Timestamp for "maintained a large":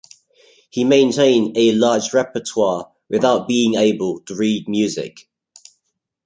0.83-2.11